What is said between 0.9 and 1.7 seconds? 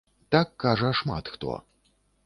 шмат хто.